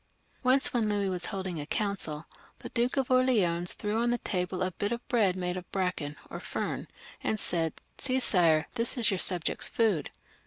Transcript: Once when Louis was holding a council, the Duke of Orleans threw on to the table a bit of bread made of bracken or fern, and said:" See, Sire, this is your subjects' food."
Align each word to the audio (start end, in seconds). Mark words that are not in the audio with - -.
Once 0.41 0.73
when 0.73 0.89
Louis 0.89 1.09
was 1.09 1.25
holding 1.27 1.59
a 1.61 1.67
council, 1.67 2.25
the 2.57 2.69
Duke 2.69 2.97
of 2.97 3.11
Orleans 3.11 3.73
threw 3.73 3.97
on 4.01 4.07
to 4.09 4.17
the 4.17 4.23
table 4.23 4.63
a 4.63 4.71
bit 4.71 4.91
of 4.91 5.07
bread 5.07 5.35
made 5.35 5.57
of 5.57 5.71
bracken 5.71 6.15
or 6.27 6.39
fern, 6.39 6.87
and 7.23 7.39
said:" 7.39 7.73
See, 7.99 8.19
Sire, 8.19 8.65
this 8.73 8.97
is 8.97 9.11
your 9.11 9.19
subjects' 9.19 9.67
food." 9.67 10.09